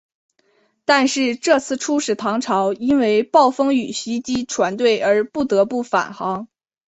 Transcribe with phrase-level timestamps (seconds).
[0.83, 6.47] 但是这次出使唐朝因为暴风雨袭击船队而不得不返航。